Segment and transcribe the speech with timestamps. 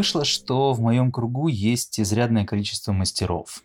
[0.00, 3.62] вышло, что в моем кругу есть изрядное количество мастеров.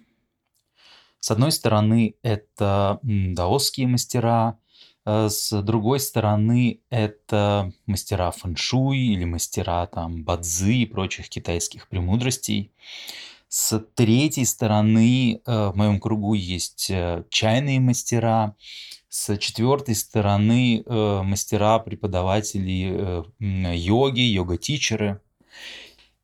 [1.21, 4.59] С одной стороны, это даосские мастера,
[5.05, 12.73] э, с другой стороны, это мастера фэншуй или мастера там бадзы и прочих китайских премудростей.
[13.47, 18.57] С третьей стороны, э, в моем кругу есть э, чайные мастера,
[19.07, 25.21] с четвертой стороны мастера, преподаватели йоги, йога-тичеры.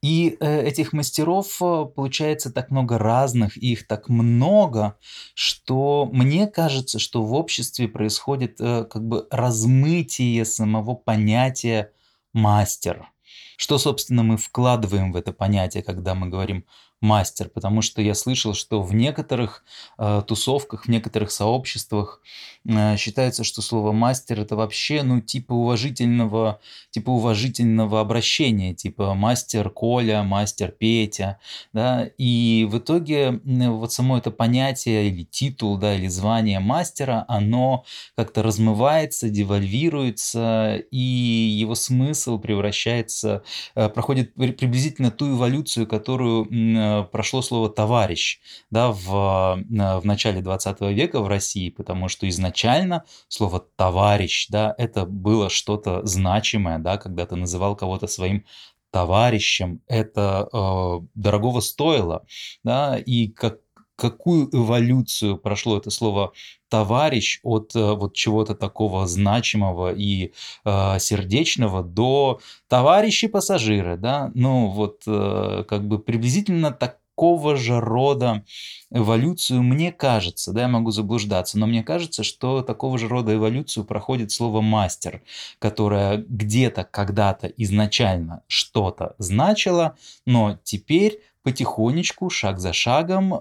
[0.01, 4.97] И э, этих мастеров э, получается так много разных, и их так много,
[5.35, 11.91] что мне кажется, что в обществе происходит э, как бы размытие самого понятия
[12.33, 13.09] мастер.
[13.57, 16.65] Что, собственно, мы вкладываем в это понятие, когда мы говорим
[17.01, 19.63] мастер, потому что я слышал, что в некоторых
[19.97, 22.21] э, тусовках, в некоторых сообществах
[22.65, 26.59] э, считается, что слово мастер это вообще, ну, типа уважительного,
[26.91, 31.39] типа уважительного обращения, типа мастер Коля, мастер Петя,
[31.73, 37.83] да, и в итоге вот само это понятие или титул, да, или звание мастера, оно
[38.15, 43.43] как-то размывается, девальвируется, и его смысл превращается,
[43.75, 46.47] э, проходит приблизительно ту эволюцию, которую
[46.90, 48.39] Э, прошло слово «товарищ»
[48.69, 54.75] да, в, э, в начале 20 века в России, потому что изначально слово «товарищ» да,
[54.77, 58.45] это было что-то значимое, да, когда ты называл кого-то своим
[58.91, 62.25] товарищем, это э, дорогого стоило,
[62.63, 63.59] да, и как
[64.01, 66.33] какую эволюцию прошло это слово
[66.69, 70.33] товарищ от э, вот чего-то такого значимого и
[70.65, 78.43] э, сердечного до товарищи пассажиры, да, ну вот э, как бы приблизительно такого же рода
[78.89, 83.83] эволюцию, мне кажется, да, я могу заблуждаться, но мне кажется, что такого же рода эволюцию
[83.83, 85.21] проходит слово «мастер»,
[85.59, 89.95] которое где-то когда-то изначально что-то значило,
[90.25, 93.37] но теперь потихонечку, шаг за шагом, э,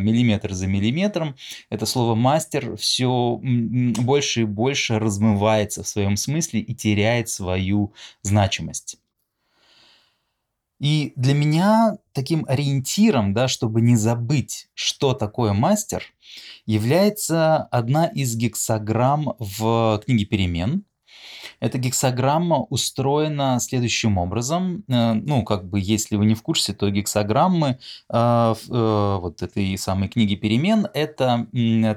[0.00, 1.36] миллиметр за миллиметром,
[1.70, 7.92] это слово «мастер» все больше и больше размывается в своем смысле и теряет свою
[8.22, 8.98] значимость.
[10.82, 16.02] И для меня таким ориентиром, да, чтобы не забыть, что такое мастер,
[16.66, 20.84] является одна из гексограмм в книге «Перемен»,
[21.60, 24.84] эта гексограмма устроена следующим образом.
[24.88, 27.78] Э, ну, как бы, если вы не в курсе, то гексограммы
[28.08, 31.46] э, э, вот этой самой книги перемен– это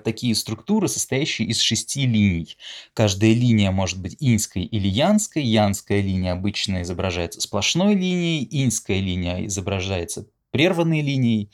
[0.03, 2.58] такие структуры, состоящие из шести линий.
[2.94, 5.44] Каждая линия может быть иньской или янской.
[5.44, 11.50] Янская линия обычно изображается сплошной линией, иньская линия изображается прерванной линией.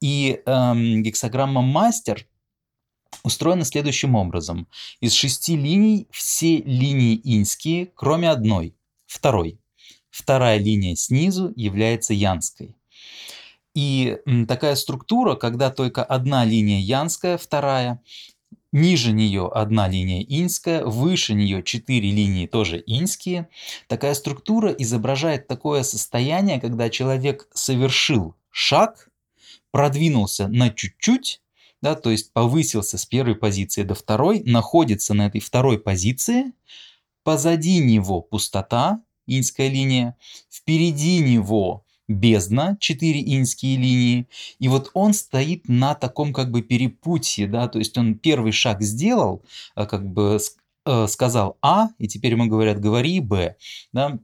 [0.00, 2.26] И эм, гексограмма мастер–
[3.22, 4.68] устроена следующим образом.
[5.00, 8.74] Из шести линий все линии иньские, кроме одной,
[9.06, 9.58] второй.
[10.10, 12.76] Вторая линия снизу является янской.
[13.74, 14.18] И
[14.48, 18.02] такая структура, когда только одна линия янская, вторая,
[18.72, 23.48] ниже нее одна линия иньская, выше нее четыре линии тоже иньские.
[23.86, 29.08] Такая структура изображает такое состояние, когда человек совершил шаг,
[29.70, 31.40] продвинулся на чуть-чуть,
[31.82, 36.52] да, то есть повысился с первой позиции до второй, находится на этой второй позиции,
[37.22, 40.16] позади него пустота, иньская линия,
[40.50, 44.28] впереди него бездна, четыре иньские линии,
[44.58, 48.82] и вот он стоит на таком как бы перепутье, да, то есть он первый шаг
[48.82, 50.38] сделал, а, как бы
[50.86, 53.56] э, сказал А, и теперь ему говорят, говори Б,
[53.92, 54.18] да,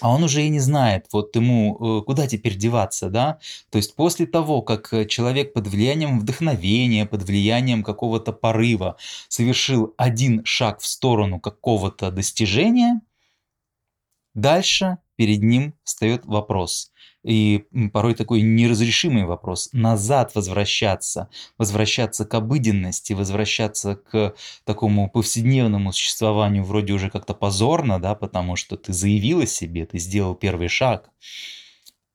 [0.00, 3.38] а он уже и не знает, вот ему э, куда теперь деваться, да?
[3.70, 8.96] То есть после того, как э, человек под влиянием вдохновения, под влиянием какого-то порыва
[9.28, 13.00] совершил один шаг в сторону какого-то достижения,
[14.34, 16.90] дальше перед ним встает вопрос
[17.22, 19.68] и порой такой неразрешимый вопрос.
[19.72, 28.16] Назад возвращаться, возвращаться к обыденности, возвращаться к такому повседневному существованию вроде уже как-то позорно, да,
[28.16, 31.08] потому что ты заявил о себе, ты сделал первый шаг.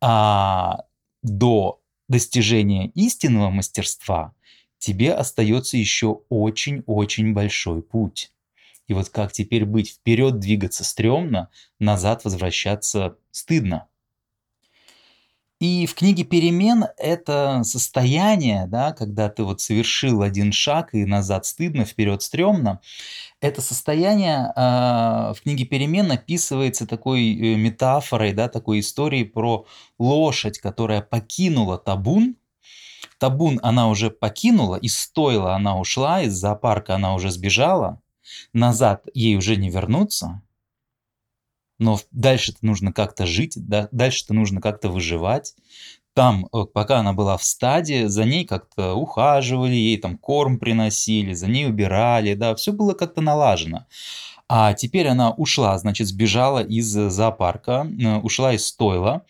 [0.01, 0.83] А
[1.23, 1.79] до
[2.09, 4.33] достижения истинного мастерства
[4.79, 8.33] тебе остается еще очень-очень большой путь.
[8.87, 9.91] И вот как теперь быть?
[9.91, 11.49] Вперед двигаться стрёмно,
[11.79, 13.87] назад возвращаться стыдно.
[15.59, 21.47] И в книге «Перемен» это состояние, да, когда ты вот совершил один шаг и назад
[21.47, 22.79] стыдно, вперед стрёмно,
[23.41, 29.65] это состояние э, в книге «Перемен» описывается такой э, метафорой, да, такой историей про
[29.97, 32.35] лошадь, которая покинула табун,
[33.17, 37.99] табун она уже покинула, из стойла она ушла, из зоопарка она уже сбежала,
[38.53, 40.41] назад ей уже не вернуться–
[41.79, 45.55] но дальше-то нужно как-то жить, да, дальше-то нужно как-то выживать.
[46.13, 51.33] Там, э, пока она была в стаде, за ней как-то ухаживали, ей там корм приносили,
[51.33, 53.85] за ней убирали, да, все было как-то налажено.
[54.49, 59.25] А теперь она ушла, значит, сбежала из зоопарка, э, ушла из стойла.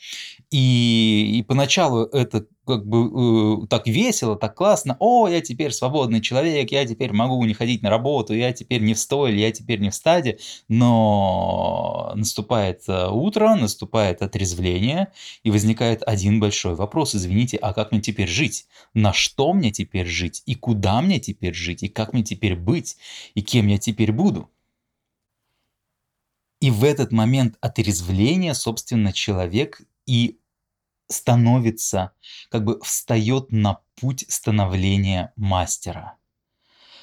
[0.49, 4.95] И, и поначалу это как бы э, так весело, так классно.
[4.99, 8.93] О, я теперь свободный человек, я теперь могу не ходить на работу, я теперь не
[8.93, 10.39] в стойле, я теперь не в стаде.
[10.69, 15.11] Но наступает э, утро, наступает отрезвление,
[15.43, 17.13] и возникает один большой вопрос.
[17.13, 18.67] Извините, а как мне теперь жить?
[18.93, 20.43] На что мне теперь жить?
[20.45, 21.83] И куда мне теперь жить?
[21.83, 22.97] И как мне теперь быть?
[23.33, 24.49] И кем я теперь буду?
[26.61, 30.39] И в этот момент отрезвления, собственно, человек и
[31.09, 32.11] становится,
[32.49, 36.17] как бы встает на путь становления мастера.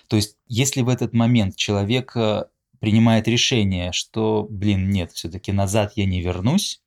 [0.08, 2.44] То есть, если в этот момент человек э,
[2.80, 6.82] принимает решение, что, блин, нет, все-таки назад я не вернусь,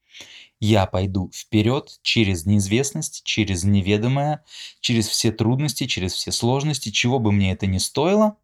[0.60, 4.44] я пойду вперед через неизвестность, через неведомое,
[4.80, 8.38] через все трудности, через все сложности, чего бы мне это ни стоило,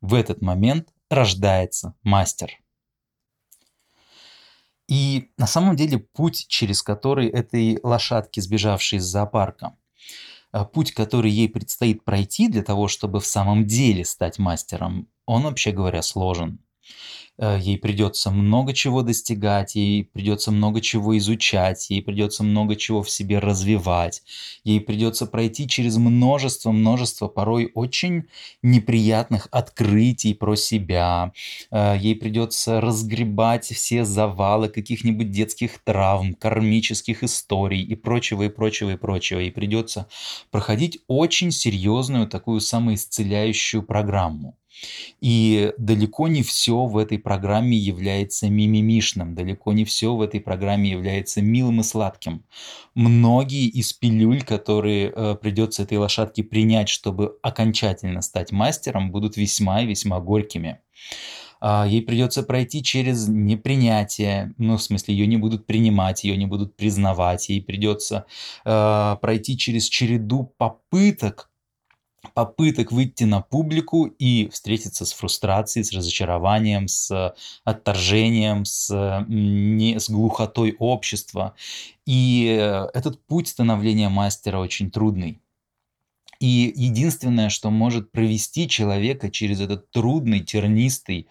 [0.00, 2.59] в этот момент рождается мастер.
[4.90, 9.76] И на самом деле путь, через который этой лошадке, сбежавшей из зоопарка,
[10.52, 15.42] э, путь, который ей предстоит пройти для того, чтобы в самом деле стать мастером, он,
[15.44, 16.58] вообще говоря, сложен.
[17.40, 23.02] Э, ей придется много чего достигать, ей придется много чего изучать, ей придется много чего
[23.02, 24.22] в себе развивать,
[24.62, 28.24] ей придется пройти через множество-множество порой очень
[28.62, 31.32] неприятных открытий про себя,
[31.70, 38.90] э, ей придется разгребать все завалы каких-нибудь детских травм, кармических историй и прочего, и прочего,
[38.90, 39.38] и прочего.
[39.40, 40.08] Ей придется
[40.50, 44.59] проходить очень серьезную такую самоисцеляющую программу.
[45.20, 50.90] И далеко не все в этой программе является мимимишным, далеко не все в этой программе
[50.90, 52.44] является милым и сладким.
[52.94, 59.82] Многие из пилюль, которые э, придется этой лошадке принять, чтобы окончательно стать мастером, будут весьма
[59.82, 60.80] и весьма горькими
[61.60, 66.46] а, ей придется пройти через непринятие, ну, в смысле, ее не будут принимать, ее не
[66.46, 68.24] будут признавать, ей придется
[68.64, 71.49] э, пройти через череду попыток
[72.34, 77.34] попыток выйти на публику и встретиться с фрустрацией, с разочарованием, с
[77.64, 81.54] отторжением, с, не, с глухотой общества.
[82.06, 85.40] И э, этот путь становления мастера очень трудный.
[86.40, 91.28] И единственное, что может провести человека через этот трудный, тернистый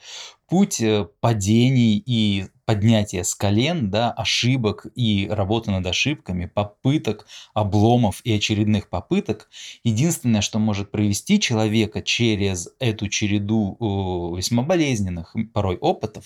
[0.47, 7.25] путь э, падений и поднятия с колен, да, ошибок и работы над ошибками, попыток,
[7.55, 9.49] обломов и очередных попыток,
[9.83, 16.25] единственное, что может провести человека через эту череду весьма болезненных порой опытов,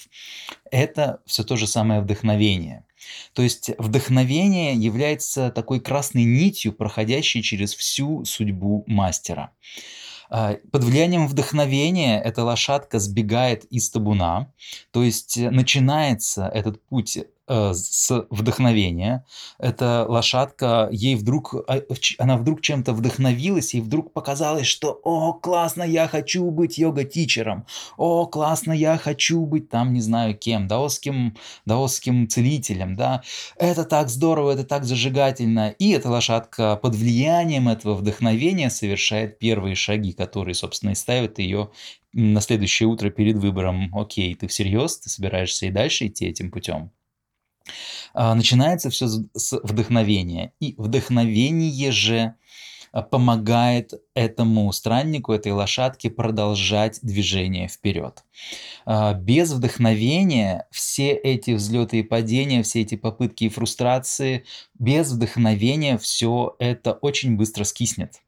[0.70, 2.84] это все то же самое вдохновение.
[3.34, 9.52] То есть вдохновение является такой красной нитью, проходящей через всю судьбу мастера.
[10.36, 14.52] А, под влиянием вдохновения эта лошадка сбегает из табуна,
[14.90, 19.26] то есть э, начинается этот путь с вдохновения.
[19.60, 21.82] Эта лошадка, ей вдруг, а,
[22.18, 27.66] она вдруг чем-то вдохновилась, и вдруг показалось, что «О, классно, я хочу быть йога-тичером!
[27.98, 31.36] О, классно, я хочу быть там, не знаю кем, даосским,
[31.66, 33.24] даосским целителем, да!
[33.58, 39.76] Это так здорово, это так зажигательно!» И эта лошадка под влиянием этого вдохновения совершает первые
[39.76, 41.72] шаги, которые, собственно, и ставят ее
[42.14, 45.00] на следующее утро перед выбором «Окей, ты всерьез?
[45.00, 46.92] Ты собираешься и дальше идти этим путем?»
[48.14, 50.54] А, начинается все с вдохновения.
[50.60, 52.36] И вдохновение же
[52.92, 58.24] а, помогает этому страннику, этой лошадке продолжать движение вперед.
[58.86, 64.46] А, без вдохновения все эти взлеты и падения, все эти попытки и фрустрации,
[64.78, 68.22] без вдохновения все это очень быстро скиснет.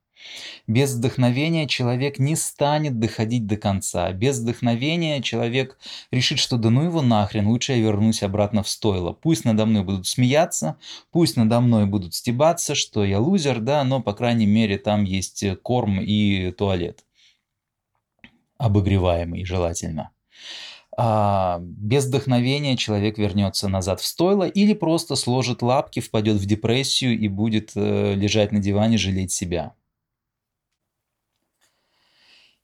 [0.67, 4.11] Без вдохновения человек не станет доходить до конца.
[4.11, 5.77] Без вдохновения человек
[6.11, 9.13] решит, что да ну его нахрен, лучше я вернусь обратно в стойло.
[9.13, 10.77] Пусть надо мной будут смеяться,
[11.11, 15.43] пусть надо мной будут стебаться, что я лузер, да, но, по крайней мере, там есть
[15.61, 17.05] корм и туалет.
[18.57, 20.11] Обогреваемый желательно.
[20.97, 27.19] А без вдохновения человек вернется назад в стойло или просто сложит лапки, впадет в депрессию
[27.19, 29.73] и будет э, лежать на диване, жалеть себя.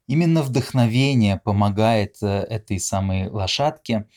[0.08, 4.08] Именно вдохновение помогает э, этой самой лошадке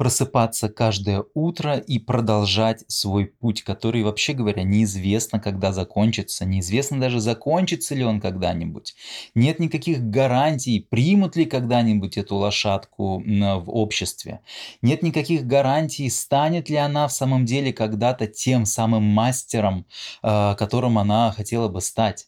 [0.00, 7.20] просыпаться каждое утро и продолжать свой путь, который, вообще говоря, неизвестно, когда закончится, неизвестно даже,
[7.20, 8.94] закончится ли он когда-нибудь.
[9.34, 14.40] Нет никаких гарантий, примут ли когда-нибудь эту лошадку в обществе.
[14.80, 19.84] Нет никаких гарантий, станет ли она в самом деле когда-то тем самым мастером,
[20.22, 22.26] э, которым она хотела бы стать.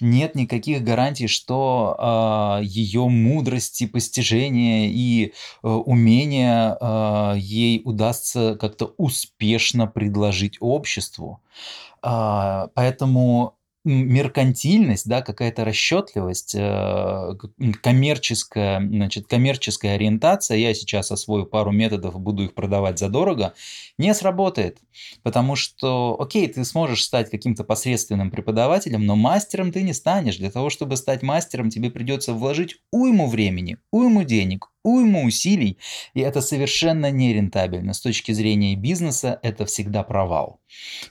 [0.00, 5.32] Нет никаких гарантий, что э, ее мудрости, постижения и
[5.64, 6.78] э, умения
[7.36, 11.40] ей удастся как-то успешно предложить обществу.
[12.02, 17.34] Поэтому меркантильность, да, какая-то расчетливость, э,
[17.82, 23.54] коммерческая, значит, коммерческая ориентация, я сейчас освою пару методов, буду их продавать задорого,
[23.96, 24.78] не сработает.
[25.22, 30.36] Потому что, окей, ты сможешь стать каким-то посредственным преподавателем, но мастером ты не станешь.
[30.36, 35.78] Для того, чтобы стать мастером, тебе придется вложить уйму времени, уйму денег, уйму усилий,
[36.14, 37.92] и это совершенно нерентабельно.
[37.92, 40.60] С точки зрения бизнеса это всегда провал.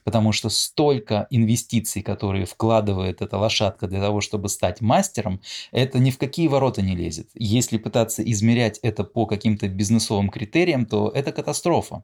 [0.03, 6.11] Потому что столько инвестиций, которые вкладывает эта лошадка для того, чтобы стать мастером, это ни
[6.11, 7.29] в какие ворота не лезет.
[7.33, 12.03] Если пытаться измерять это по каким-то бизнесовым критериям, то это катастрофа.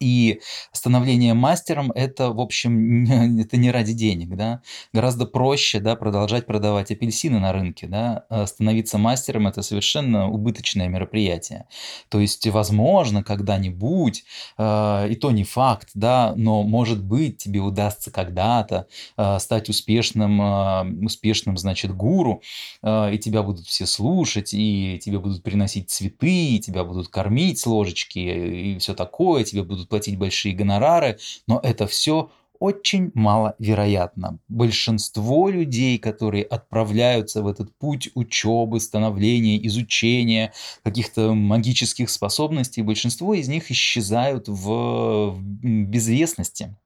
[0.00, 0.40] И
[0.72, 3.04] становление мастером это, в общем,
[3.40, 4.62] это не ради денег, да.
[4.92, 8.24] Гораздо проще, да, продолжать продавать апельсины на рынке, да.
[8.28, 11.66] А становиться мастером это совершенно убыточное мероприятие.
[12.08, 14.24] То есть, возможно, когда-нибудь,
[14.56, 18.86] э, и то не факт, да, но может быть тебе удастся когда-то
[19.16, 22.42] э, стать успешным, э, успешным, значит, гуру,
[22.82, 27.58] э, и тебя будут все слушать, и тебе будут приносить цветы, и тебя будут кормить
[27.58, 34.38] с ложечки, и все такое, тебе будут платить большие гонорары, но это все очень маловероятно.
[34.48, 40.52] Большинство людей, которые отправляются в этот путь учебы, становления, изучения
[40.82, 46.76] каких-то магических способностей, большинство из них исчезают в безвестности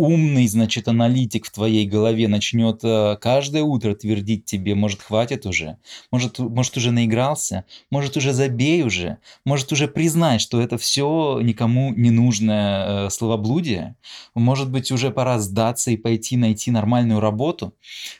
[0.00, 5.76] умный, значит, аналитик в твоей голове начнет э, каждое утро твердить тебе, может, хватит уже,
[6.10, 11.92] может, может уже наигрался, может, уже забей уже, может, уже признай, что это все никому
[11.92, 13.94] не нужное э, словоблудие,
[14.34, 17.74] может быть, уже пора сдаться и пойти найти нормальную работу.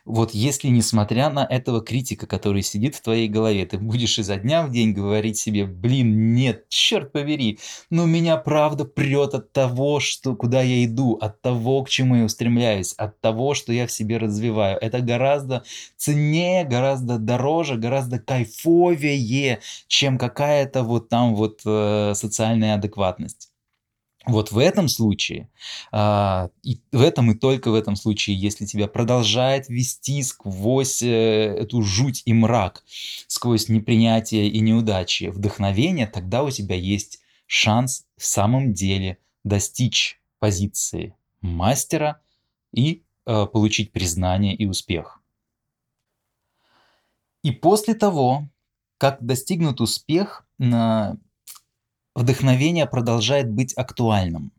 [0.05, 4.67] Вот если, несмотря на этого критика, который сидит в твоей голове, ты будешь изо дня
[4.67, 7.59] в день говорить себе, блин, нет, черт побери,
[7.89, 12.17] но меня правда прет от того, что куда я иду, от того, того, к чему
[12.17, 14.77] я устремляюсь, от того, что я в себе развиваю.
[14.81, 15.63] Это гораздо
[15.97, 23.51] ценнее, гораздо дороже, гораздо кайфовее, чем какая-то вот там вот э, социальная адекватность.
[24.27, 25.49] Вот в этом случае,
[25.93, 31.55] э, и в этом и только в этом случае, если тебя продолжает вести сквозь э,
[31.63, 32.83] эту жуть и мрак,
[33.29, 41.15] сквозь непринятие и неудачи, вдохновение, тогда у тебя есть шанс в самом деле достичь позиции
[41.41, 42.21] мастера
[42.73, 45.21] и э, получить признание и успех.
[47.43, 48.49] И после того,
[48.99, 51.15] как достигнут успех, э,
[52.15, 54.53] вдохновение продолжает быть актуальным.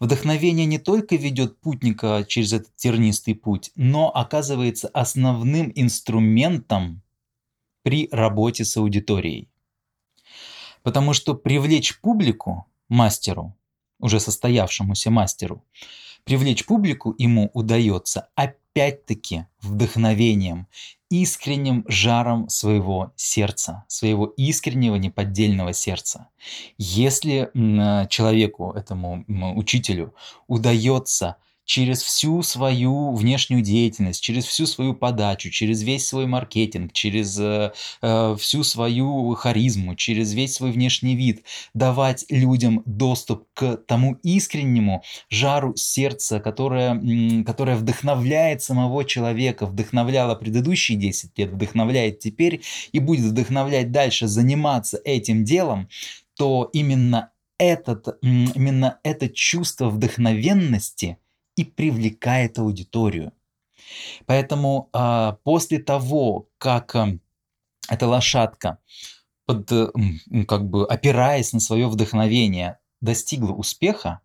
[0.00, 7.02] Вдохновение не только ведет путника через этот тернистый путь, но оказывается основным инструментом
[7.82, 9.48] при работе с аудиторией.
[10.82, 13.56] Потому что привлечь публику мастеру
[14.02, 15.64] уже состоявшемуся мастеру,
[16.24, 20.66] привлечь публику ему удается опять-таки вдохновением,
[21.10, 26.28] искренним жаром своего сердца, своего искреннего неподдельного сердца.
[26.78, 27.50] Если
[28.08, 29.24] человеку, этому
[29.56, 30.14] учителю,
[30.46, 37.38] удается через всю свою внешнюю деятельность, через всю свою подачу, через весь свой маркетинг, через
[37.38, 44.14] э, э, всю свою харизму, через весь свой внешний вид давать людям доступ к тому
[44.22, 52.98] искреннему жару сердца, которое, которое вдохновляет самого человека, вдохновляло предыдущие 10 лет, вдохновляет теперь и
[52.98, 55.88] будет вдохновлять дальше заниматься этим делом,
[56.36, 61.18] то именно этот, именно это чувство вдохновенности–
[61.56, 63.32] и привлекает аудиторию.
[64.26, 67.18] Поэтому э, после того, как э,
[67.88, 68.78] эта лошадка,
[69.44, 69.68] под,
[70.46, 74.20] как бы опираясь на свое вдохновение, достигла успеха,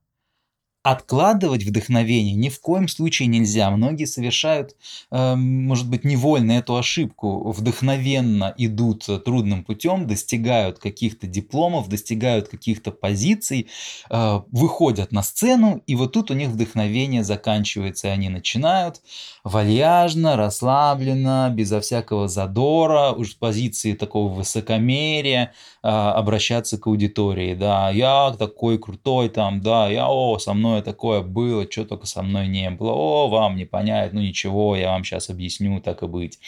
[0.92, 3.70] откладывать вдохновение ни в коем случае нельзя.
[3.70, 4.76] Многие совершают,
[5.12, 7.52] э, может быть, невольно эту ошибку.
[7.52, 13.68] Вдохновенно идут трудным путем, достигают каких-то дипломов, достигают каких-то позиций,
[14.10, 19.02] э, выходят на сцену, и вот тут у них вдохновение заканчивается, и они начинают
[19.44, 25.54] вальяжно, расслабленно, безо всякого задора, уж с позиции такого высокомерия
[25.84, 27.56] э, обращаться к аудитории.
[27.56, 32.06] Да, я такой крутой там, да, я, о, со мной мной такое было, что только
[32.06, 32.92] со мной не было.
[32.92, 36.40] О, вам не понять, ну ничего, я вам сейчас объясню, так и быть.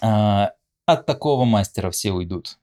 [0.00, 0.52] А,
[0.86, 2.58] от такого мастера все уйдут.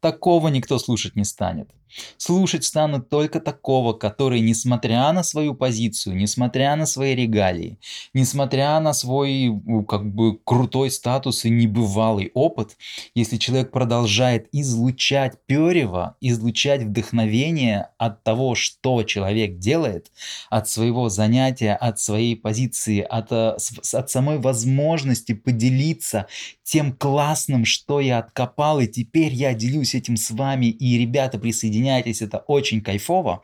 [0.00, 1.70] Такого никто слушать не станет.
[2.16, 7.78] Слушать станут только такого, который, несмотря на свою позицию, несмотря на свои регалии,
[8.12, 9.52] несмотря на свой
[9.88, 12.76] как бы крутой статус и небывалый опыт,
[13.14, 20.10] если человек продолжает излучать перево, излучать вдохновение от того, что человек делает,
[20.50, 23.56] от своего занятия, от своей позиции, от, э,
[23.92, 26.26] от самой возможности поделиться
[26.62, 31.75] тем классным, что я откопал, и теперь я делюсь этим с вами, и ребята присоединяются
[31.76, 33.42] присоединяйтесь, это очень кайфово.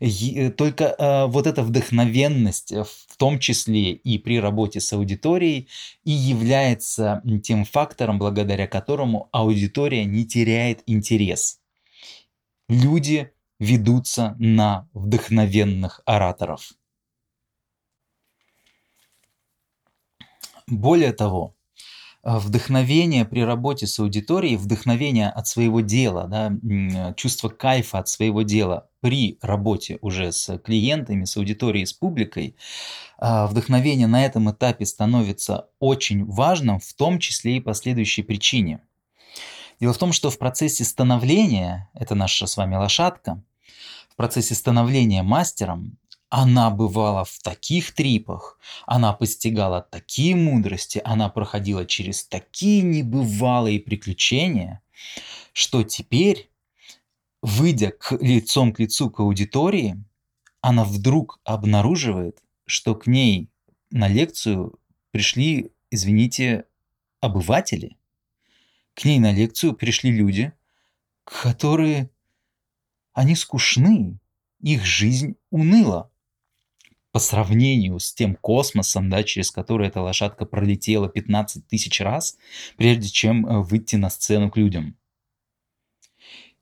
[0.00, 5.68] Э, только э, вот эта вдохновенность, э, в том числе и при работе с аудиторией,
[6.04, 11.60] и является тем фактором, благодаря которому аудитория не теряет интерес.
[12.68, 16.72] Люди ведутся на вдохновенных ораторов.
[20.66, 21.55] Более того,
[22.26, 28.88] вдохновение при работе с аудиторией, вдохновение от своего дела, да, чувство кайфа от своего дела
[29.00, 32.56] при работе уже с клиентами, с аудиторией, с публикой,
[33.16, 38.80] а, вдохновение на этом этапе становится очень важным, в том числе и по следующей причине.
[39.78, 43.40] Дело в том, что в процессе становления, это наша с вами лошадка,
[44.10, 45.96] в процессе становления мастером
[46.28, 54.82] она бывала в таких трипах, она постигала такие мудрости, она проходила через такие небывалые приключения,
[55.52, 56.50] что теперь,
[57.42, 60.02] выйдя к лицом к лицу к аудитории,
[60.60, 63.48] она вдруг обнаруживает, что к ней
[63.90, 64.80] на лекцию
[65.12, 66.64] пришли, извините,
[67.20, 67.96] обыватели.
[68.94, 70.52] К ней на лекцию пришли люди,
[71.24, 72.10] которые,
[73.12, 74.18] они скучны,
[74.60, 76.10] их жизнь уныла
[77.16, 82.36] по сравнению с тем космосом, да, через который эта лошадка пролетела 15 тысяч раз,
[82.76, 84.98] прежде чем э, выйти на сцену к людям.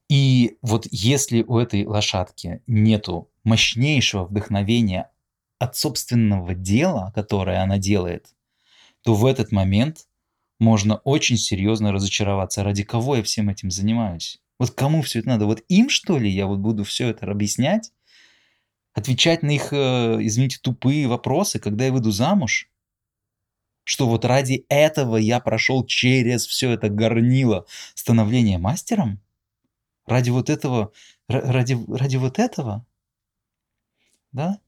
[0.09, 5.11] И вот если у этой лошадки нету мощнейшего вдохновения
[5.59, 8.29] от собственного дела, которое она делает,
[9.03, 10.07] то в этот момент
[10.61, 12.63] можно очень серьезно разочароваться.
[12.63, 14.41] Ради кого я всем этим занимаюсь?
[14.61, 15.47] Вот кому все это надо?
[15.47, 17.91] Вот им, что ли, я вот буду все это объяснять?
[18.95, 22.71] Отвечать на их, э, извините, тупые вопросы, когда я выйду замуж?
[23.85, 29.21] Что вот ради этого я прошел через все это горнило становления мастером?
[30.07, 30.93] Ради вот этого,
[31.29, 32.87] ради, ради вот этого?
[34.33, 34.59] Да?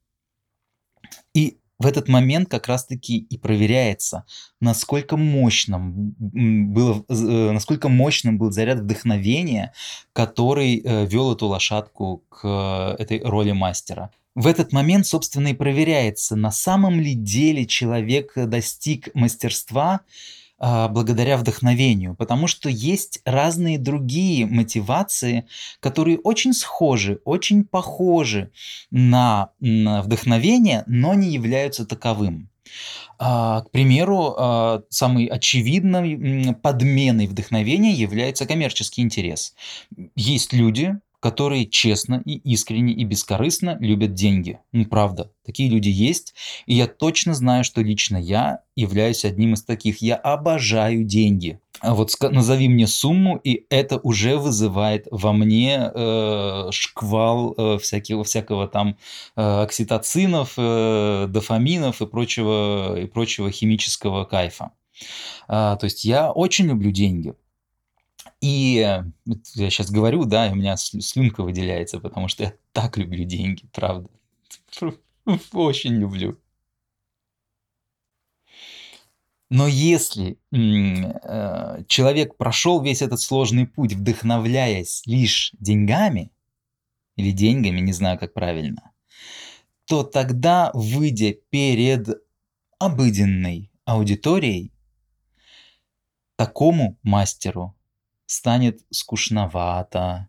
[1.35, 4.25] И в этот момент как раз-таки и проверяется,
[4.61, 7.15] насколько мощным, было, э,
[7.53, 9.73] насколько мощным был заряд вдохновения,
[10.13, 14.11] который э, вел эту лошадку к этой роли мастера.
[14.35, 20.01] В этот момент, собственно, и проверяется, на самом ли деле человек достиг мастерства,
[20.59, 25.47] благодаря вдохновению, потому что есть разные другие мотивации,
[25.81, 28.51] которые очень схожи, очень похожи
[28.91, 32.49] на, вдохновение, но не являются таковым.
[33.19, 39.55] А, к примеру, а, самой очевидной подменой вдохновения является коммерческий интерес.
[40.15, 44.61] Есть люди, которые честно и искренне и бескорыстно любят деньги.
[44.71, 46.35] Ну, правда, такие люди есть.
[46.67, 50.01] И я точно знаю, что лично я являюсь одним из таких.
[50.03, 51.59] Я обожаю деньги.
[51.81, 58.23] А вот назови мне сумму, и это уже вызывает во мне э, шквал э, всякого,
[58.23, 58.97] всякого там
[59.35, 64.71] э, окситоцинов, э, дофаминов и прочего, и прочего химического кайфа.
[65.49, 67.35] А, то есть я очень люблю деньги.
[68.41, 73.25] И я сейчас говорю, да, и у меня слюнка выделяется, потому что я так люблю
[73.25, 74.11] деньги, правда.
[75.53, 76.39] Очень люблю.
[79.49, 86.33] Но если э, человек прошел весь этот сложный путь, вдохновляясь лишь деньгами,
[87.15, 88.93] или деньгами, не знаю, как правильно,
[89.87, 92.09] то тогда, выйдя перед
[92.79, 94.73] обыденной аудиторией,
[96.35, 97.76] такому мастеру
[98.27, 100.29] станет скучновато.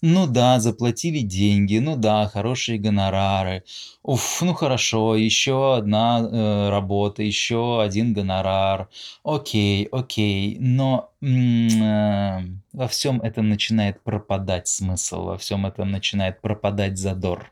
[0.00, 3.64] Ну да, заплатили деньги, ну да, хорошие гонорары.
[4.02, 8.88] Уф, ну хорошо, еще одна э, работа, еще один гонорар.
[9.24, 11.26] Окей, окей, но э,
[12.72, 17.50] во всем этом начинает пропадать смысл, во всем этом начинает пропадать задор.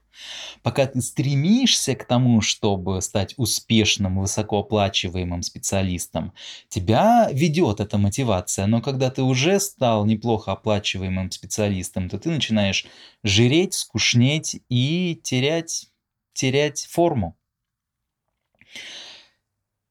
[0.62, 6.32] Пока ты стремишься к тому, чтобы стать успешным, высокооплачиваемым специалистом,
[6.68, 8.66] тебя ведет эта мотивация.
[8.66, 12.86] Но когда ты уже стал неплохо оплачиваемым специалистом, то ты начинаешь
[13.22, 15.90] жиреть, скучнеть и терять,
[16.32, 17.36] терять форму.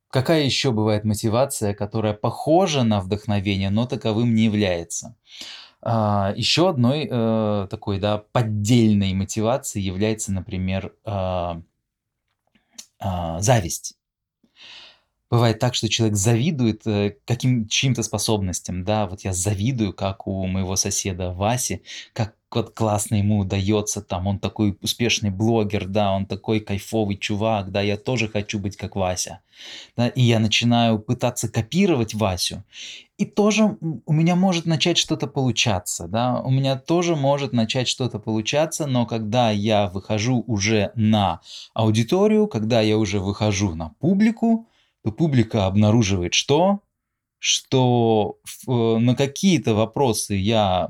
[0.09, 5.15] Какая еще бывает мотивация, которая похожа на вдохновение, но таковым не является?
[5.85, 11.61] А, еще одной э, такой, да, поддельной мотивацией является, например, а,
[12.99, 13.97] а, зависть.
[15.29, 20.45] Бывает так, что человек завидует э, каким чьим-то способностям, да, вот я завидую, как у
[20.45, 26.59] моего соседа Васи, как классно ему удается, там, он такой успешный блогер, да, он такой
[26.59, 29.39] кайфовый чувак, да, я тоже хочу быть как Вася,
[29.97, 32.63] да, и я начинаю пытаться копировать Васю,
[33.17, 38.19] и тоже у меня может начать что-то получаться, да, у меня тоже может начать что-то
[38.19, 41.41] получаться, но когда я выхожу уже на
[41.73, 44.67] аудиторию, когда я уже выхожу на публику,
[45.03, 46.81] то публика обнаруживает что?
[47.43, 50.87] Что э, на какие-то вопросы я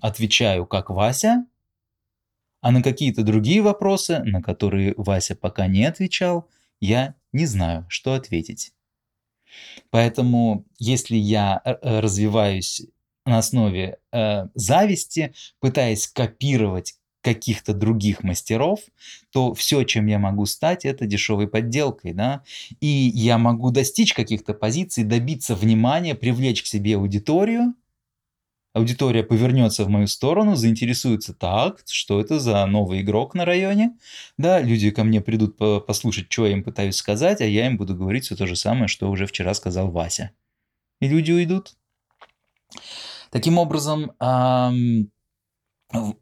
[0.00, 1.46] отвечаю как Вася,
[2.60, 6.48] а на какие-то другие вопросы, на которые Вася пока не отвечал,
[6.80, 8.72] я не знаю, что ответить.
[9.90, 12.82] Поэтому, если я э, э, развиваюсь
[13.24, 18.80] на основе э, зависти, пытаясь копировать каких-то других мастеров,
[19.30, 22.42] то все, чем я могу стать, это дешевой подделкой, да,
[22.80, 27.74] и я могу достичь каких-то позиций, добиться внимания, привлечь к себе аудиторию,
[28.74, 33.96] аудитория повернется в мою сторону, заинтересуется так, что это за новый игрок на районе,
[34.36, 35.56] да, люди ко мне придут
[35.86, 38.88] послушать, что я им пытаюсь сказать, а я им буду говорить все то же самое,
[38.88, 40.32] что уже вчера сказал Вася.
[41.00, 41.74] И люди уйдут.
[43.30, 44.12] Таким образом,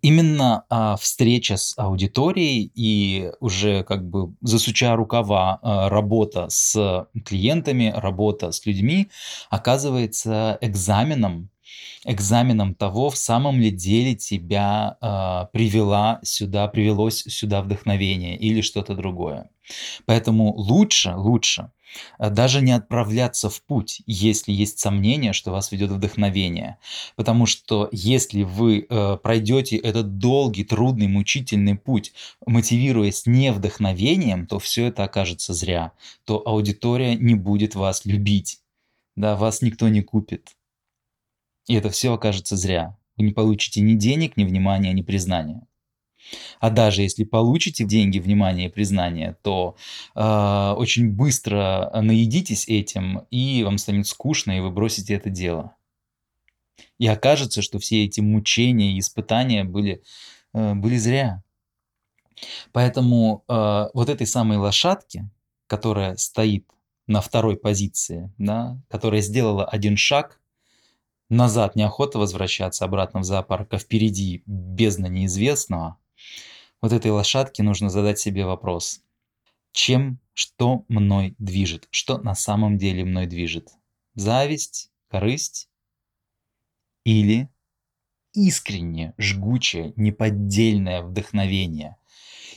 [0.02, 7.92] именно а, встреча с аудиторией и уже как бы засуча рукава а, работа с клиентами,
[7.94, 9.08] работа с людьми
[9.50, 11.50] оказывается экзаменом,
[12.04, 18.94] экзаменом того, в самом ли деле тебя а, привела сюда, привелось сюда вдохновение или что-то
[18.94, 19.50] другое.
[20.06, 21.70] Поэтому лучше, лучше
[22.18, 26.78] даже не отправляться в путь, если есть сомнение, что вас ведет вдохновение.
[27.16, 32.12] Потому что если вы э, пройдете этот долгий, трудный, мучительный путь,
[32.46, 35.92] мотивируясь не вдохновением, то все это окажется зря.
[36.24, 38.60] То аудитория не будет вас любить.
[39.16, 40.56] Да, вас никто не купит.
[41.66, 42.96] И это все окажется зря.
[43.16, 45.66] Вы не получите ни денег, ни внимания, ни признания.
[46.60, 49.76] А даже если получите деньги, внимание и признание, то
[50.14, 55.74] э, очень быстро наедитесь этим, и вам станет скучно, и вы бросите это дело.
[56.98, 60.02] И окажется, что все эти мучения и испытания были,
[60.52, 61.42] э, были зря.
[62.72, 65.28] Поэтому э, вот этой самой лошадке,
[65.66, 66.66] которая стоит
[67.06, 70.40] на второй позиции, да, которая сделала один шаг,
[71.28, 75.96] назад неохота возвращаться обратно в зоопарк, а впереди бездна неизвестного,
[76.80, 79.02] вот этой лошадке нужно задать себе вопрос.
[79.72, 81.86] Чем, что мной движет?
[81.90, 83.68] Что на самом деле мной движет?
[84.14, 85.68] Зависть, корысть
[87.04, 87.48] или
[88.32, 91.96] искреннее, жгучее, неподдельное вдохновение,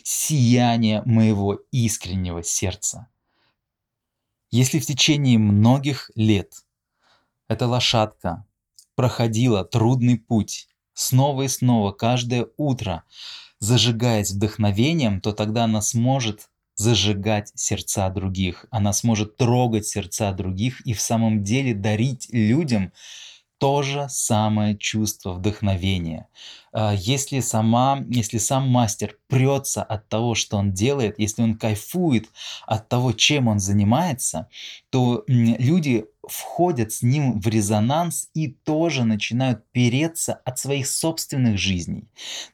[0.04, 3.08] сияние моего искреннего сердца.
[4.52, 6.54] Если в течение многих лет
[7.48, 8.46] эта лошадка
[8.96, 13.04] проходила трудный путь, снова и снова, каждое утро,
[13.64, 20.94] зажигаясь вдохновением, то тогда она сможет зажигать сердца других, она сможет трогать сердца других и
[20.94, 22.92] в самом деле дарить людям
[23.60, 26.28] то же самое чувство вдохновения.
[26.74, 32.30] А, если, сама, если сам мастер прется от того, что он делает, если он кайфует
[32.68, 34.48] от того, чем он занимается,
[34.92, 42.06] то люди входят с ним в резонанс и тоже начинают переться от своих собственных жизней,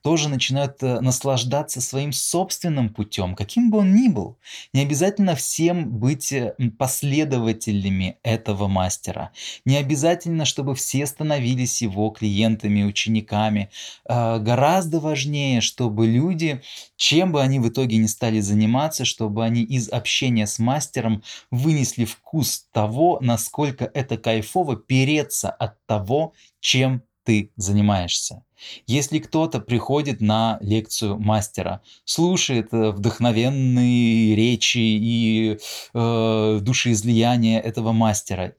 [0.02, 4.38] тоже начинают э, наслаждаться своим собственным путем, каким бы он ни был.
[4.74, 9.32] Не обязательно всем быть э, последователями этого мастера,
[9.66, 13.70] не обязательно, чтобы все становились его клиентами, учениками,
[14.06, 16.62] а, гораздо важнее, чтобы люди,
[16.96, 22.06] чем бы они в итоге не стали заниматься, чтобы они из общения с мастером вынесли
[22.06, 28.44] вкус того, насколько это кайфово переться от того, чем ты занимаешься.
[28.88, 35.60] Если кто-то приходит на лекцию мастера, слушает э, вдохновенные речи и
[35.94, 38.56] э, душеизлияния этого мастера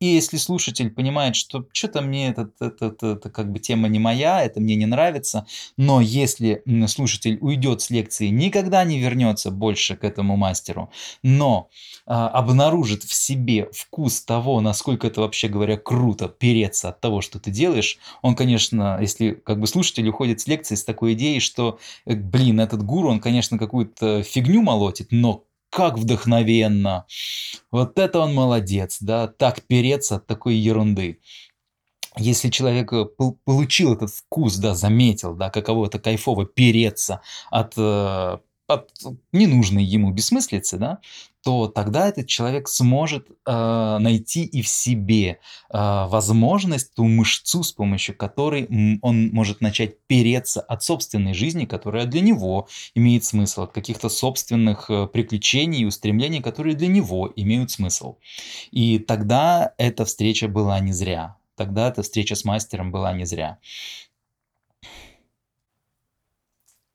[0.00, 3.98] и если слушатель понимает, что что-то мне это, это, это, это как бы тема не
[3.98, 9.96] моя, это мне не нравится, но если слушатель уйдет с лекции, никогда не вернется больше
[9.96, 10.90] к этому мастеру,
[11.24, 11.68] но
[12.06, 17.40] а, обнаружит в себе вкус того, насколько это вообще говоря круто переться от того, что
[17.40, 21.80] ты делаешь, он, конечно, если как бы слушатель уходит с лекции с такой идеей, что,
[22.06, 27.06] э, блин, этот гуру, он, конечно, какую-то фигню молотит, но как вдохновенно.
[27.70, 31.20] Вот это он молодец, да, так переться от такой ерунды.
[32.16, 33.06] Если человек э,
[33.44, 38.90] получил этот вкус, да, заметил, да, каково это кайфово переться от э, от
[39.32, 40.98] ненужной ему бессмыслицы, да,
[41.42, 45.36] то тогда этот человек сможет э, найти и в себе э,
[45.72, 48.66] возможность, ту мышцу, с помощью которой
[49.02, 54.90] он может начать переться от собственной жизни, которая для него имеет смысл, от каких-то собственных
[54.90, 58.16] э, приключений и устремлений, которые для него имеют смысл.
[58.70, 61.36] И тогда эта встреча была не зря.
[61.56, 63.58] Тогда эта встреча с мастером была не зря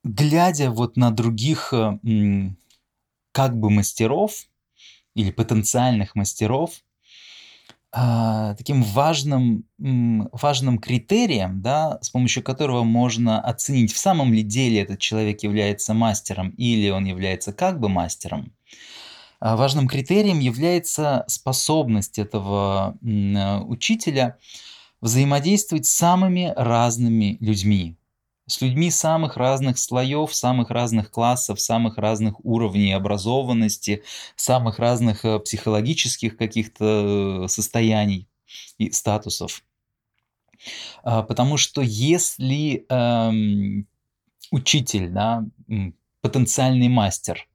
[0.03, 1.97] глядя вот на других э,
[3.33, 4.47] как бы мастеров
[5.15, 6.81] или потенциальных мастеров,
[7.91, 14.81] а, таким важным, важным критерием, да, с помощью которого можно оценить, в самом ли деле
[14.81, 18.53] этот человек является мастером или он является как бы мастером,
[19.39, 22.97] а, важным критерием является способность этого
[23.67, 24.37] учителя
[25.01, 27.97] взаимодействовать с самыми разными людьми,
[28.45, 34.03] с людьми самых разных слоев, самых разных классов, самых разных уровней образованности,
[34.35, 38.27] самых разных э, психологических каких-то э, состояний
[38.77, 39.63] и статусов.
[41.03, 43.87] А, потому что если эм,
[44.51, 45.45] учитель, да,
[46.21, 47.47] потенциальный мастер–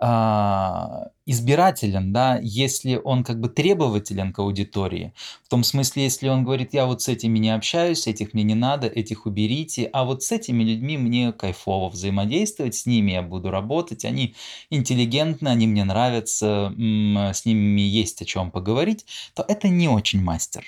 [0.00, 5.12] избирателен, да, если он как бы требователен к аудитории,
[5.44, 8.54] в том смысле, если он говорит, я вот с этими не общаюсь, этих мне не
[8.54, 13.50] надо, этих уберите, а вот с этими людьми мне кайфово взаимодействовать, с ними я буду
[13.50, 14.34] работать, они
[14.70, 20.64] интеллигентны, они мне нравятся, с ними есть о чем поговорить, то это не очень мастер.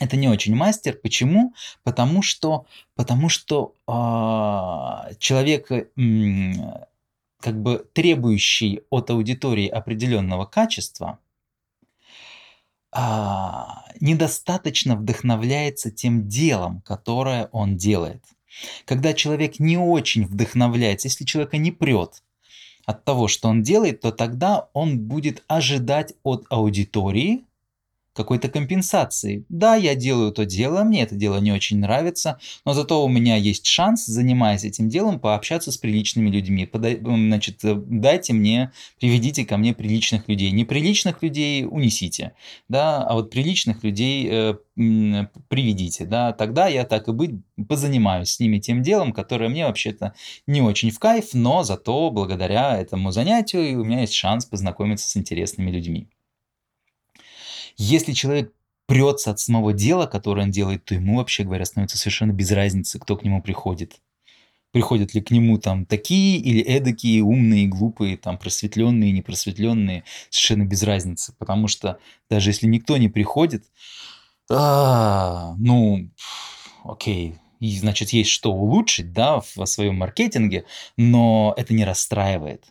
[0.00, 0.98] Это не очень мастер.
[1.02, 1.52] Почему?
[1.82, 5.86] Потому что, потому что э, человек э,
[7.42, 11.18] как бы требующий от аудитории определенного качества,
[12.92, 18.24] а, недостаточно вдохновляется тем делом, которое он делает.
[18.84, 22.22] Когда человек не очень вдохновляется, если человека не прет
[22.84, 27.44] от того, что он делает, то тогда он будет ожидать от аудитории
[28.12, 29.44] какой-то компенсации.
[29.48, 33.36] Да, я делаю то дело, мне это дело не очень нравится, но зато у меня
[33.36, 36.66] есть шанс, занимаясь этим делом, пообщаться с приличными людьми.
[36.66, 40.50] Подай, значит, э, дайте мне, приведите ко мне приличных людей.
[40.50, 42.32] Неприличных людей унесите,
[42.68, 47.32] да, а вот приличных людей э, приведите, да, тогда я так и быть
[47.68, 50.14] позанимаюсь с ними тем делом, которое мне вообще-то
[50.46, 55.16] не очень в кайф, но зато благодаря этому занятию у меня есть шанс познакомиться с
[55.16, 56.08] интересными людьми.
[57.76, 58.52] Если человек
[58.86, 62.98] прется от самого дела, которое он делает, то ему, вообще говоря, становится совершенно без разницы,
[62.98, 64.00] кто к нему приходит.
[64.70, 70.82] Приходят ли к нему там такие или эдакие, умные, глупые, там просветленные, непросветленные, совершенно без
[70.82, 71.34] разницы.
[71.38, 71.98] Потому что
[72.30, 73.64] даже если никто не приходит,
[74.50, 76.10] а, ну,
[76.84, 80.64] окей, и, значит, есть что улучшить, да, в своем маркетинге,
[80.96, 82.64] но это не расстраивает.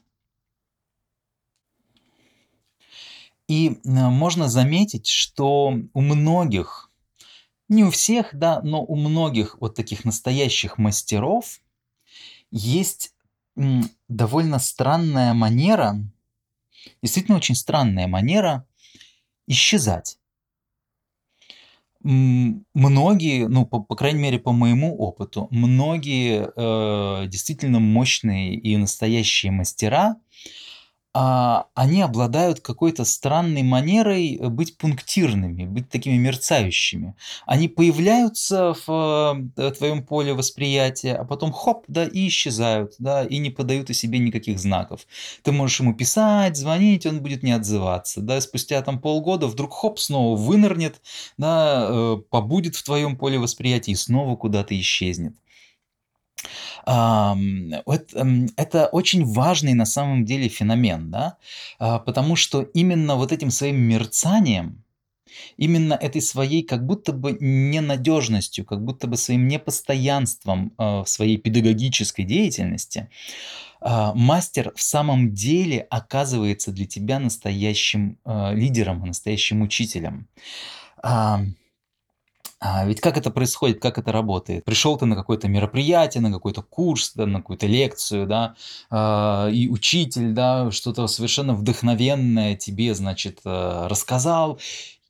[3.51, 6.89] И э, можно заметить, что у многих,
[7.67, 11.59] не у всех, да, но у многих вот таких настоящих мастеров
[12.49, 13.13] есть
[14.07, 15.97] довольно странная манера,
[17.03, 18.65] действительно очень странная манера
[19.47, 20.17] исчезать.
[22.03, 29.51] Многие, ну, по, по крайней мере, по моему опыту, многие э, действительно мощные и настоящие
[29.51, 30.15] мастера
[31.13, 37.15] а, они обладают какой-то странной манерой э, быть пунктирными, быть такими мерцающими.
[37.45, 43.39] Они появляются в э, твоем поле восприятия, а потом хоп, да, и исчезают, да, и
[43.39, 45.01] не подают о себе никаких знаков.
[45.43, 49.99] Ты можешь ему писать, звонить, он будет не отзываться, да, спустя там полгода вдруг хоп,
[49.99, 51.01] снова вынырнет,
[51.37, 55.35] да, э, побудет в твоем поле восприятия и снова куда-то исчезнет.
[56.85, 61.37] Это очень важный на самом деле феномен, да?
[61.79, 64.83] А, потому что именно вот этим своим мерцанием,
[65.57, 71.37] именно этой своей как будто бы ненадежностью, как будто бы своим непостоянством а, в своей
[71.37, 73.09] педагогической деятельности,
[73.79, 78.17] а, мастер в самом деле оказывается для тебя настоящим
[78.53, 80.27] лидером, настоящим учителем.
[82.63, 84.63] А ведь как это происходит, как это работает?
[84.65, 88.53] Пришел ты на какое-то мероприятие, на какой-то курс, да, на какую-то лекцию, да,
[88.91, 94.59] э, и учитель, да, что-то совершенно вдохновенное тебе, значит, э, рассказал,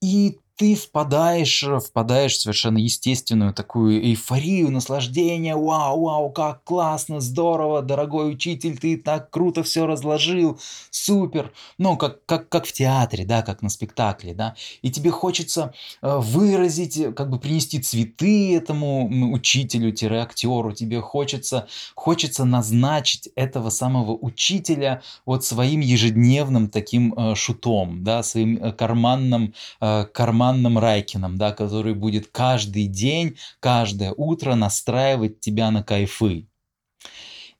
[0.02, 5.56] и ты впадаешь, впадаешь в совершенно естественную такую эйфорию, наслаждение.
[5.56, 10.60] Вау, вау, как классно, здорово, дорогой учитель, ты так круто все разложил,
[10.92, 11.52] супер.
[11.80, 14.54] Ну, как, как, как в театре, да, как на спектакле, да.
[14.84, 23.30] И тебе хочется э, выразить, как бы принести цветы этому учителю-актеру, тебе хочется, хочется назначить
[23.36, 30.78] этого самого учителя вот своим ежедневным таким э, шутом, да, своим э, карманным, карманным Анном
[30.78, 36.48] Райкином, да, который будет каждый день, каждое утро настраивать тебя на кайфы.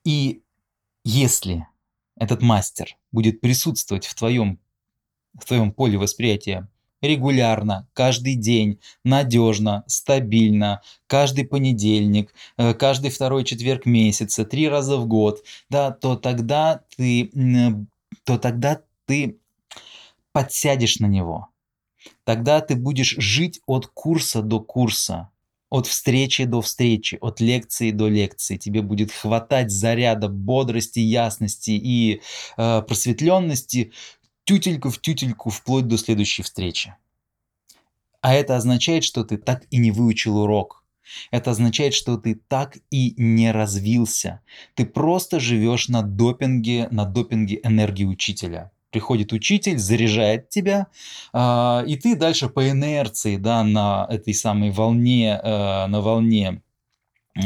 [0.04, 0.42] И
[1.04, 1.68] если
[2.18, 4.60] этот мастер будет присутствовать в твоем,
[5.34, 6.68] в твоем поле восприятия
[7.02, 15.08] регулярно, каждый день, надежно, стабильно, каждый понедельник, э, каждый второй четверг месяца, три раза в
[15.08, 17.32] год, да, то тогда ты,
[18.24, 19.40] то тогда ты
[20.32, 21.51] подсядешь на него.
[22.24, 25.30] Тогда ты будешь жить от курса до курса,
[25.70, 28.58] от встречи до встречи, от лекции до лекции.
[28.58, 32.22] Тебе будет хватать заряда бодрости, ясности и
[32.58, 33.94] э, просветленности
[34.44, 36.96] тютельку в тютельку вплоть до следующей встречи.
[38.22, 40.84] А это означает, что ты так и не выучил урок.
[41.32, 44.42] Это означает, что ты так и не развился.
[44.76, 50.88] Ты просто живешь на допинге, на допинге энергии учителя приходит учитель, заряжает тебя,
[51.34, 56.62] э, и ты дальше по инерции, да, на этой самой волне, э, на волне
[57.36, 57.42] э,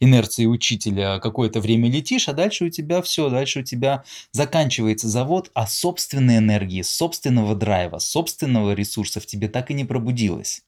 [0.00, 5.50] инерции учителя какое-то время летишь, а дальше у тебя все, дальше у тебя заканчивается завод,
[5.54, 10.62] а собственной энергии, собственного драйва, собственного ресурса в тебе так и не пробудилось.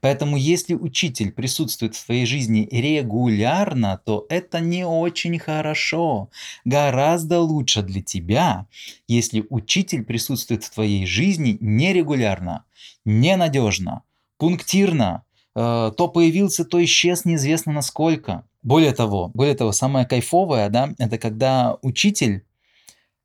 [0.00, 6.30] Поэтому если учитель присутствует в твоей жизни регулярно, то это не очень хорошо.
[6.64, 8.66] Гораздо лучше для тебя,
[9.08, 12.64] если учитель присутствует в твоей жизни нерегулярно,
[13.04, 14.02] ненадежно,
[14.38, 18.44] пунктирно, э, то появился, то исчез неизвестно насколько.
[18.62, 22.44] Более того, более того, самое кайфовое, да, это когда учитель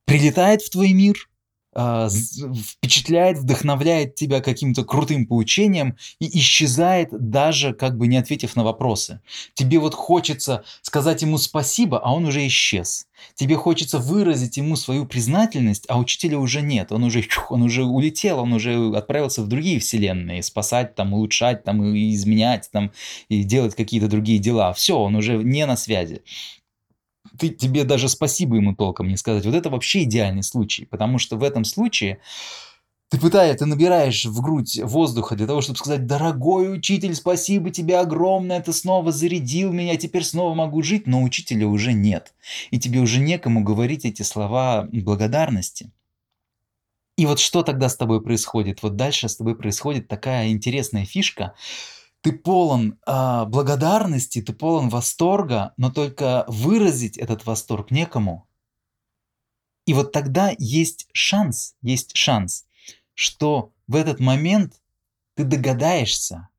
[0.06, 1.29] прилетает в твой мир,
[1.76, 9.22] впечатляет, вдохновляет тебя каким-то крутым поучением и исчезает даже как бы не ответив на вопросы.
[9.54, 13.08] Тебе вот хочется сказать ему спасибо, а он уже исчез.
[13.36, 16.92] Тебе хочется выразить ему свою признательность, а учителя уже нет.
[16.92, 21.84] Он уже, он уже улетел, он уже отправился в другие вселенные, спасать, там, улучшать, там,
[21.84, 22.92] и изменять, там,
[23.28, 24.74] и делать какие-то другие дела.
[24.74, 26.22] Все, он уже не на связи
[27.38, 29.46] ты, тебе даже спасибо ему толком не сказать.
[29.46, 32.20] Вот это вообще идеальный случай, потому что в этом случае
[33.10, 37.98] ты пытаешься, ты набираешь в грудь воздуха для того, чтобы сказать, дорогой учитель, спасибо тебе
[37.98, 42.34] огромное, ты снова зарядил меня, теперь снова могу жить, но учителя уже нет.
[42.70, 45.92] И тебе уже некому говорить эти слова благодарности.
[47.18, 48.84] И вот что тогда с тобой происходит?
[48.84, 51.54] Вот дальше с тобой происходит такая интересная фишка,
[52.22, 58.48] ты полон э, благодарности, ты полон восторга, но только выразить этот восторг некому.
[59.86, 62.66] И вот тогда есть шанс, есть шанс,
[63.14, 64.82] что в этот момент
[65.36, 66.50] ты догадаешься,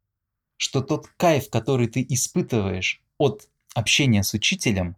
[0.57, 4.97] что тот кайф, который ты испытываешь от общения с учителем,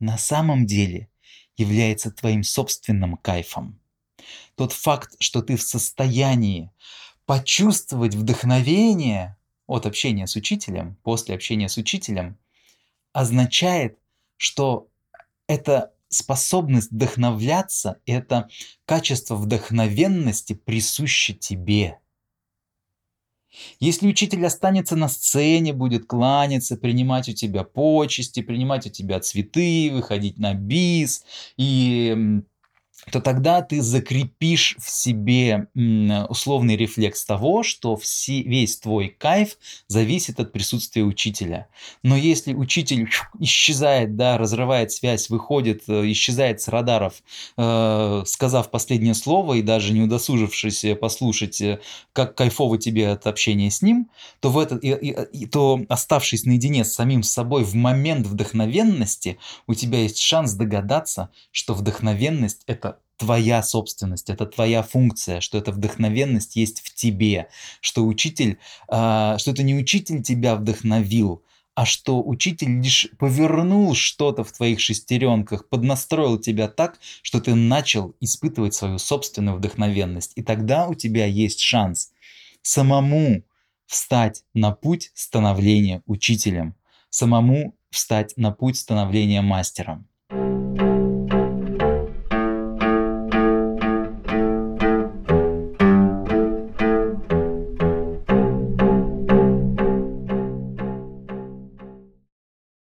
[0.00, 1.08] на самом деле
[1.56, 3.80] является твоим собственным кайфом.
[4.56, 6.70] Тот факт, что ты в состоянии
[7.24, 9.36] почувствовать вдохновение
[9.66, 12.38] от общения с учителем, после общения с учителем,
[13.12, 13.98] означает,
[14.36, 14.88] что
[15.46, 18.48] это способность вдохновляться, это
[18.84, 21.98] качество вдохновенности присуще тебе.
[23.80, 29.90] Если учитель останется на сцене, будет кланяться, принимать у тебя почести, принимать у тебя цветы,
[29.92, 31.24] выходить на бис
[31.56, 32.42] и
[33.10, 35.68] то тогда ты закрепишь в себе
[36.28, 41.68] условный рефлекс того, что все, весь твой кайф зависит от присутствия учителя.
[42.02, 47.22] Но если учитель исчезает, да, разрывает связь, выходит, э, исчезает с радаров,
[47.56, 51.80] э, сказав последнее слово и даже не удосужившись послушать, э,
[52.12, 56.44] как кайфово тебе от общения с ним, то, в этот, и, и, и, то оставшись
[56.44, 62.95] наедине с самим собой в момент вдохновенности, у тебя есть шанс догадаться, что вдохновенность– это
[63.16, 67.48] твоя собственность, это твоя функция, что эта вдохновенность есть в тебе,
[67.80, 68.58] что учитель,
[68.88, 71.42] э, что это не учитель тебя вдохновил,
[71.74, 78.14] а что учитель лишь повернул что-то в твоих шестеренках, поднастроил тебя так, что ты начал
[78.20, 80.32] испытывать свою собственную вдохновенность.
[80.36, 82.12] И тогда у тебя есть шанс
[82.62, 83.42] самому
[83.86, 86.74] встать на путь становления учителем,
[87.10, 90.08] самому встать на путь становления мастером.